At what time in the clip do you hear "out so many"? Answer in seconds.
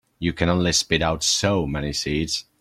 1.03-1.93